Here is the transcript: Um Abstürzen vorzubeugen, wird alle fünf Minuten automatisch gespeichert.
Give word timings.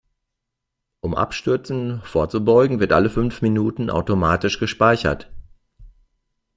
Um 1.01 1.13
Abstürzen 1.13 2.01
vorzubeugen, 2.01 2.79
wird 2.79 2.91
alle 2.91 3.11
fünf 3.11 3.43
Minuten 3.43 3.91
automatisch 3.91 4.57
gespeichert. 4.57 5.29